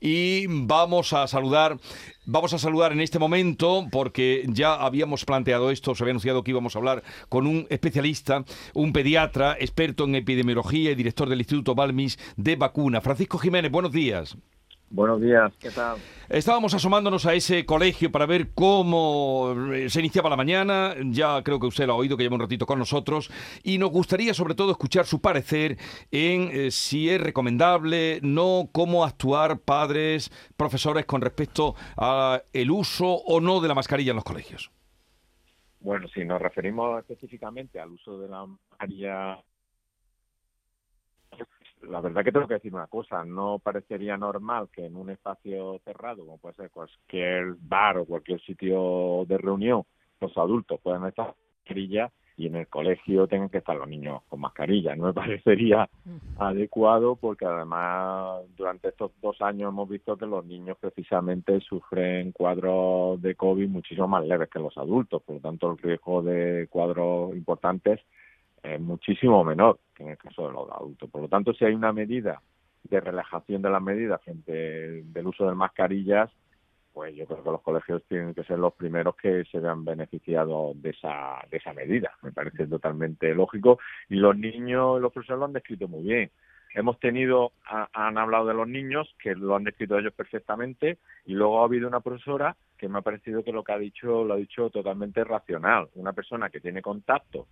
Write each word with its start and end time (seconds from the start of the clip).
y 0.00 0.46
vamos 0.48 1.12
a 1.12 1.26
saludar 1.26 1.78
Vamos 2.26 2.54
a 2.54 2.58
saludar 2.58 2.92
en 2.92 3.02
este 3.02 3.18
momento 3.18 3.86
porque 3.92 4.46
ya 4.48 4.72
habíamos 4.76 5.26
planteado 5.26 5.70
esto, 5.70 5.94
se 5.94 6.02
había 6.02 6.12
anunciado 6.12 6.42
que 6.42 6.52
íbamos 6.52 6.74
a 6.74 6.78
hablar 6.78 7.02
con 7.28 7.46
un 7.46 7.66
especialista, 7.68 8.46
un 8.72 8.94
pediatra, 8.94 9.58
experto 9.60 10.04
en 10.04 10.14
epidemiología 10.14 10.90
y 10.90 10.94
director 10.94 11.28
del 11.28 11.40
Instituto 11.40 11.74
Balmis 11.74 12.18
de 12.36 12.56
Vacuna. 12.56 13.02
Francisco 13.02 13.36
Jiménez, 13.36 13.70
buenos 13.70 13.92
días. 13.92 14.38
Buenos 14.90 15.20
días, 15.20 15.52
¿qué 15.58 15.70
tal? 15.70 15.98
Estábamos 16.28 16.72
asomándonos 16.72 17.26
a 17.26 17.34
ese 17.34 17.66
colegio 17.66 18.12
para 18.12 18.26
ver 18.26 18.54
cómo 18.54 19.54
eh, 19.72 19.90
se 19.90 20.00
iniciaba 20.00 20.30
la 20.30 20.36
mañana, 20.36 20.94
ya 21.06 21.42
creo 21.42 21.58
que 21.58 21.66
usted 21.66 21.86
lo 21.86 21.94
ha 21.94 21.96
oído, 21.96 22.16
que 22.16 22.22
lleva 22.22 22.36
un 22.36 22.40
ratito 22.40 22.64
con 22.64 22.78
nosotros, 22.78 23.30
y 23.62 23.78
nos 23.78 23.90
gustaría 23.90 24.34
sobre 24.34 24.54
todo 24.54 24.70
escuchar 24.70 25.04
su 25.06 25.20
parecer 25.20 25.78
en 26.10 26.48
eh, 26.52 26.70
si 26.70 27.10
es 27.10 27.20
recomendable, 27.20 28.20
no, 28.22 28.68
cómo 28.72 29.04
actuar 29.04 29.58
padres, 29.58 30.30
profesores 30.56 31.06
con 31.06 31.20
respecto 31.20 31.74
al 31.96 32.70
uso 32.70 33.06
o 33.06 33.40
no 33.40 33.60
de 33.60 33.68
la 33.68 33.74
mascarilla 33.74 34.10
en 34.10 34.16
los 34.16 34.24
colegios. 34.24 34.70
Bueno, 35.80 36.08
si 36.08 36.24
nos 36.24 36.40
referimos 36.40 36.98
específicamente 37.00 37.78
al 37.78 37.90
uso 37.90 38.18
de 38.18 38.28
la 38.28 38.46
mascarilla 38.46 39.38
la 41.88 42.00
verdad 42.00 42.24
que 42.24 42.32
tengo 42.32 42.48
que 42.48 42.54
decir 42.54 42.74
una 42.74 42.86
cosa, 42.86 43.24
no 43.24 43.58
parecería 43.58 44.16
normal 44.16 44.68
que 44.72 44.86
en 44.86 44.96
un 44.96 45.10
espacio 45.10 45.80
cerrado, 45.84 46.24
como 46.24 46.38
puede 46.38 46.54
ser 46.54 46.70
cualquier 46.70 47.54
bar 47.58 47.98
o 47.98 48.04
cualquier 48.04 48.40
sitio 48.42 49.24
de 49.26 49.38
reunión, 49.38 49.84
los 50.20 50.36
adultos 50.36 50.80
puedan 50.82 51.06
estar 51.06 51.26
con 51.26 51.36
mascarilla 51.58 52.10
y 52.36 52.46
en 52.46 52.56
el 52.56 52.66
colegio 52.66 53.28
tengan 53.28 53.48
que 53.48 53.58
estar 53.58 53.76
los 53.76 53.88
niños 53.88 54.22
con 54.28 54.40
mascarilla. 54.40 54.96
No 54.96 55.06
me 55.06 55.12
parecería 55.14 55.88
adecuado 56.38 57.16
porque 57.16 57.46
además 57.46 58.42
durante 58.56 58.88
estos 58.88 59.12
dos 59.20 59.40
años 59.40 59.70
hemos 59.70 59.88
visto 59.88 60.16
que 60.16 60.26
los 60.26 60.44
niños 60.44 60.76
precisamente 60.80 61.60
sufren 61.60 62.32
cuadros 62.32 63.22
de 63.22 63.34
COVID 63.34 63.68
muchísimo 63.68 64.08
más 64.08 64.26
leves 64.26 64.50
que 64.50 64.58
los 64.58 64.76
adultos, 64.76 65.22
por 65.22 65.36
lo 65.36 65.40
tanto 65.40 65.70
el 65.70 65.78
riesgo 65.78 66.22
de 66.22 66.66
cuadros 66.68 67.36
importantes 67.36 68.00
es 68.62 68.80
muchísimo 68.80 69.44
menor 69.44 69.78
que 69.94 70.02
en 70.02 70.10
el 70.10 70.18
caso 70.18 70.46
de 70.46 70.52
los 70.52 70.70
adultos. 70.70 71.10
Por 71.10 71.22
lo 71.22 71.28
tanto, 71.28 71.52
si 71.54 71.64
hay 71.64 71.74
una 71.74 71.92
medida 71.92 72.42
de 72.82 73.00
relajación 73.00 73.62
de 73.62 73.70
las 73.70 73.82
medidas 73.82 74.22
frente 74.22 75.02
del 75.02 75.26
uso 75.26 75.48
de 75.48 75.54
mascarillas, 75.54 76.30
pues 76.92 77.14
yo 77.16 77.26
creo 77.26 77.42
que 77.42 77.50
los 77.50 77.62
colegios 77.62 78.04
tienen 78.08 78.34
que 78.34 78.44
ser 78.44 78.58
los 78.58 78.72
primeros 78.74 79.16
que 79.16 79.44
se 79.50 79.58
vean 79.58 79.84
beneficiados 79.84 80.80
de 80.80 80.90
esa, 80.90 81.40
de 81.50 81.56
esa 81.56 81.72
medida. 81.72 82.12
Me 82.22 82.30
parece 82.30 82.66
totalmente 82.68 83.34
lógico. 83.34 83.80
Y 84.08 84.14
los 84.14 84.36
niños, 84.36 85.00
los 85.00 85.12
profesores 85.12 85.40
lo 85.40 85.46
han 85.46 85.52
descrito 85.52 85.88
muy 85.88 86.04
bien. 86.04 86.30
Hemos 86.72 86.98
tenido, 86.98 87.52
han 87.64 88.18
hablado 88.18 88.46
de 88.46 88.54
los 88.54 88.66
niños, 88.66 89.14
que 89.20 89.34
lo 89.34 89.54
han 89.54 89.62
descrito 89.62 89.96
ellos 89.96 90.12
perfectamente, 90.12 90.98
y 91.24 91.34
luego 91.34 91.62
ha 91.62 91.66
habido 91.66 91.86
una 91.86 92.00
profesora 92.00 92.56
que 92.76 92.88
me 92.88 92.98
ha 92.98 93.02
parecido 93.02 93.44
que 93.44 93.52
lo 93.52 93.62
que 93.62 93.72
ha 93.72 93.78
dicho 93.78 94.24
lo 94.24 94.34
ha 94.34 94.36
dicho 94.36 94.70
totalmente 94.70 95.22
racional. 95.22 95.88
Una 95.94 96.12
persona 96.12 96.50
que 96.50 96.60
tiene 96.60 96.82
contacto 96.82 97.46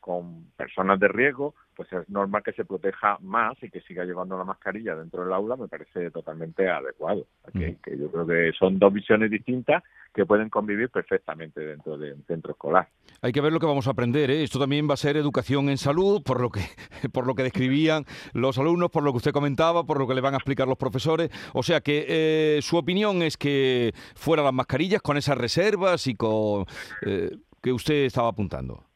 con 0.00 0.50
personas 0.56 0.98
de 1.00 1.08
riesgo, 1.08 1.54
pues 1.74 1.92
es 1.92 2.08
normal 2.08 2.42
que 2.42 2.52
se 2.52 2.64
proteja 2.64 3.18
más 3.20 3.56
y 3.62 3.70
que 3.70 3.80
siga 3.82 4.04
llevando 4.04 4.36
la 4.36 4.44
mascarilla 4.44 4.96
dentro 4.96 5.22
del 5.22 5.32
aula, 5.32 5.56
me 5.56 5.68
parece 5.68 6.10
totalmente 6.10 6.68
adecuado. 6.68 7.26
Que, 7.52 7.78
yo 7.96 8.10
creo 8.10 8.26
que 8.26 8.52
son 8.58 8.78
dos 8.78 8.92
visiones 8.92 9.30
distintas 9.30 9.84
que 10.12 10.26
pueden 10.26 10.48
convivir 10.48 10.88
perfectamente 10.88 11.60
dentro 11.60 11.96
de 11.96 12.14
un 12.14 12.24
centro 12.24 12.52
escolar. 12.52 12.88
Hay 13.22 13.30
que 13.32 13.40
ver 13.40 13.52
lo 13.52 13.60
que 13.60 13.66
vamos 13.66 13.86
a 13.86 13.92
aprender. 13.92 14.30
¿eh? 14.30 14.42
Esto 14.42 14.58
también 14.58 14.88
va 14.88 14.94
a 14.94 14.96
ser 14.96 15.16
educación 15.16 15.68
en 15.68 15.78
salud, 15.78 16.22
por 16.24 16.40
lo 16.40 16.50
que 16.50 16.60
por 17.12 17.26
lo 17.26 17.34
que 17.34 17.44
describían 17.44 18.04
los 18.32 18.58
alumnos, 18.58 18.90
por 18.90 19.04
lo 19.04 19.12
que 19.12 19.18
usted 19.18 19.32
comentaba, 19.32 19.84
por 19.84 19.98
lo 19.98 20.08
que 20.08 20.14
le 20.14 20.20
van 20.20 20.34
a 20.34 20.38
explicar 20.38 20.66
los 20.66 20.78
profesores. 20.78 21.30
O 21.54 21.62
sea 21.62 21.80
que 21.80 22.06
eh, 22.08 22.58
su 22.62 22.76
opinión 22.76 23.22
es 23.22 23.36
que 23.36 23.92
fuera 24.14 24.42
las 24.42 24.52
mascarillas 24.52 25.02
con 25.02 25.16
esas 25.16 25.38
reservas 25.38 26.06
y 26.06 26.16
con 26.16 26.64
eh, 27.06 27.30
que 27.62 27.72
usted 27.72 28.04
estaba 28.04 28.28
apuntando. 28.28 28.87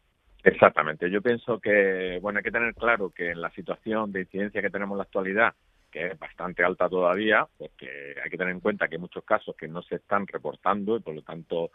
Exactamente. 0.44 1.08
Yo 1.10 1.22
pienso 1.22 1.60
que, 1.60 2.18
bueno, 2.20 2.38
hay 2.38 2.42
que 2.42 2.50
tener 2.50 2.74
claro 2.74 3.10
que 3.10 3.30
en 3.30 3.40
la 3.40 3.50
situación 3.50 4.10
de 4.10 4.22
incidencia 4.22 4.60
que 4.60 4.70
tenemos 4.70 4.94
en 4.94 4.98
la 4.98 5.04
actualidad, 5.04 5.54
que 5.90 6.06
es 6.06 6.18
bastante 6.18 6.64
alta 6.64 6.88
todavía, 6.88 7.46
pues 7.58 7.70
que 7.78 8.16
hay 8.22 8.30
que 8.30 8.38
tener 8.38 8.52
en 8.52 8.60
cuenta 8.60 8.88
que 8.88 8.96
hay 8.96 9.00
muchos 9.00 9.24
casos 9.24 9.54
que 9.56 9.68
no 9.68 9.82
se 9.82 9.96
están 9.96 10.26
reportando 10.26 10.96
y 10.96 11.00
por 11.00 11.14
lo 11.14 11.22
tanto 11.22 11.70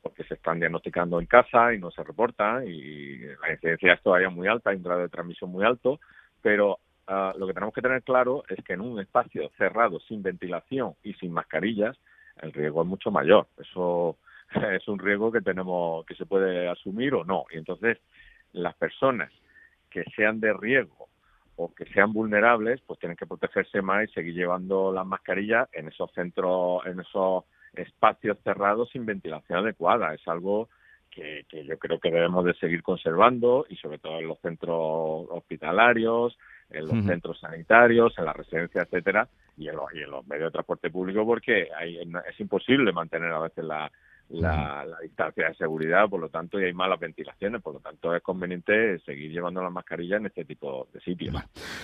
porque 0.00 0.24
se 0.24 0.34
están 0.34 0.58
diagnosticando 0.58 1.20
en 1.20 1.26
casa 1.26 1.72
y 1.72 1.78
no 1.78 1.90
se 1.90 2.02
reportan 2.02 2.66
y 2.66 3.18
la 3.18 3.52
incidencia 3.52 3.94
es 3.94 4.02
todavía 4.02 4.30
muy 4.30 4.46
alta, 4.48 4.70
hay 4.70 4.76
un 4.76 4.82
grado 4.82 5.00
de 5.00 5.08
transmisión 5.08 5.50
muy 5.50 5.64
alto, 5.64 6.00
pero 6.42 6.78
ah, 7.06 7.32
lo 7.38 7.46
que 7.46 7.54
tenemos 7.54 7.74
que 7.74 7.82
tener 7.82 8.02
claro 8.02 8.42
es 8.48 8.62
que 8.64 8.74
en 8.74 8.80
un 8.80 9.00
espacio 9.00 9.50
cerrado 9.56 10.00
sin 10.00 10.22
ventilación 10.22 10.94
y 11.02 11.14
sin 11.14 11.32
mascarillas 11.32 11.96
el 12.40 12.52
riesgo 12.52 12.82
es 12.82 12.88
mucho 12.88 13.10
mayor. 13.10 13.46
Eso 13.58 14.18
es 14.72 14.86
un 14.88 14.98
riesgo 14.98 15.32
que 15.32 15.40
tenemos 15.40 16.04
que 16.06 16.14
se 16.14 16.26
puede 16.26 16.68
asumir 16.68 17.14
o 17.14 17.24
no. 17.24 17.44
Y 17.50 17.58
entonces 17.58 17.98
las 18.52 18.74
personas 18.74 19.30
que 19.90 20.04
sean 20.16 20.40
de 20.40 20.52
riesgo 20.52 21.08
o 21.56 21.74
que 21.74 21.84
sean 21.86 22.12
vulnerables 22.12 22.80
pues 22.86 22.98
tienen 22.98 23.16
que 23.16 23.26
protegerse 23.26 23.82
más 23.82 24.08
y 24.08 24.12
seguir 24.12 24.34
llevando 24.34 24.92
las 24.92 25.06
mascarillas 25.06 25.68
en 25.72 25.88
esos 25.88 26.10
centros 26.12 26.84
en 26.86 27.00
esos 27.00 27.44
espacios 27.74 28.38
cerrados 28.42 28.90
sin 28.90 29.06
ventilación 29.06 29.60
adecuada. 29.60 30.14
Es 30.14 30.26
algo 30.28 30.68
que, 31.10 31.44
que 31.48 31.64
yo 31.64 31.78
creo 31.78 32.00
que 32.00 32.10
debemos 32.10 32.44
de 32.44 32.54
seguir 32.54 32.82
conservando 32.82 33.66
y 33.68 33.76
sobre 33.76 33.98
todo 33.98 34.18
en 34.18 34.28
los 34.28 34.38
centros 34.40 35.26
hospitalarios 35.30 36.36
en 36.72 36.86
los 36.86 37.04
centros 37.04 37.38
sanitarios, 37.40 38.16
en 38.18 38.24
las 38.24 38.36
residencias, 38.36 38.86
etcétera, 38.86 39.28
y 39.56 39.68
en, 39.68 39.76
los, 39.76 39.92
y 39.94 39.98
en 39.98 40.10
los 40.10 40.26
medios 40.26 40.48
de 40.48 40.52
transporte 40.52 40.90
público 40.90 41.24
porque 41.26 41.68
hay, 41.76 41.98
es 41.98 42.40
imposible 42.40 42.92
mantener 42.92 43.30
a 43.32 43.40
veces 43.40 43.64
la, 43.64 43.90
la, 44.32 44.86
distancia 45.02 45.48
de 45.48 45.54
seguridad, 45.54 46.08
por 46.08 46.20
lo 46.20 46.28
tanto, 46.28 46.60
y 46.60 46.64
hay 46.64 46.72
malas 46.72 46.98
ventilaciones, 46.98 47.62
por 47.62 47.74
lo 47.74 47.80
tanto, 47.80 48.14
es 48.14 48.22
conveniente 48.22 48.98
seguir 49.00 49.30
llevando 49.30 49.62
la 49.62 49.70
mascarilla 49.70 50.16
en 50.16 50.26
este 50.26 50.44
tipo 50.44 50.88
de 50.92 51.00
sitios. 51.00 51.34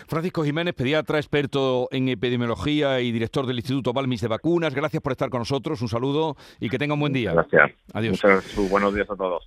Francisco 0.06 0.44
Jiménez, 0.44 0.74
pediatra, 0.74 1.18
experto 1.18 1.88
en 1.90 2.08
epidemiología 2.08 3.00
y 3.00 3.12
director 3.12 3.46
del 3.46 3.56
Instituto 3.56 3.92
Balmis 3.92 4.20
de 4.20 4.28
Vacunas, 4.28 4.74
gracias 4.74 5.02
por 5.02 5.12
estar 5.12 5.30
con 5.30 5.40
nosotros, 5.40 5.82
un 5.82 5.88
saludo 5.88 6.36
y 6.60 6.68
que 6.68 6.78
tenga 6.78 6.94
un 6.94 7.00
buen 7.00 7.12
día. 7.12 7.32
Gracias. 7.32 7.72
Adiós. 7.92 8.20
buenos 8.70 8.94
días 8.94 9.10
a 9.10 9.16
todos. 9.16 9.44